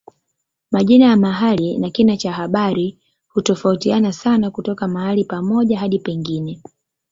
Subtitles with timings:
[0.71, 6.61] Majina ya mahali na kina cha habari hutofautiana sana kutoka mahali pamoja hadi pengine.